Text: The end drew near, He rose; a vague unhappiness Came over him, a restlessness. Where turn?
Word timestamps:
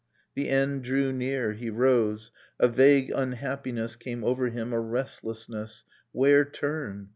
The 0.33 0.49
end 0.49 0.83
drew 0.83 1.11
near, 1.13 1.51
He 1.53 1.69
rose; 1.69 2.31
a 2.59 2.67
vague 2.67 3.11
unhappiness 3.13 3.95
Came 3.95 4.23
over 4.23 4.49
him, 4.49 4.73
a 4.73 4.79
restlessness. 4.79 5.83
Where 6.11 6.43
turn? 6.43 7.09